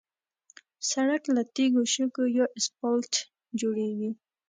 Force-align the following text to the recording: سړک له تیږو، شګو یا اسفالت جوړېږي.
سړک 0.91 1.23
له 1.35 1.41
تیږو، 1.53 1.81
شګو 1.93 2.25
یا 2.37 2.45
اسفالت 2.59 3.13
جوړېږي. 3.59 4.11